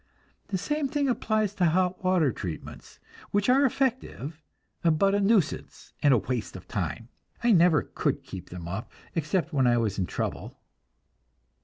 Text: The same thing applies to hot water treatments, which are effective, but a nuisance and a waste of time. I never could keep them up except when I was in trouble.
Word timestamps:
The 0.47 0.57
same 0.57 0.87
thing 0.87 1.07
applies 1.07 1.53
to 1.53 1.65
hot 1.65 2.03
water 2.03 2.31
treatments, 2.31 2.97
which 3.29 3.49
are 3.49 3.65
effective, 3.67 4.41
but 4.81 5.13
a 5.13 5.19
nuisance 5.19 5.93
and 6.01 6.11
a 6.11 6.17
waste 6.17 6.55
of 6.55 6.67
time. 6.67 7.09
I 7.43 7.51
never 7.51 7.83
could 7.83 8.23
keep 8.23 8.49
them 8.49 8.67
up 8.67 8.91
except 9.13 9.53
when 9.53 9.67
I 9.67 9.77
was 9.77 9.99
in 9.99 10.07
trouble. 10.07 10.57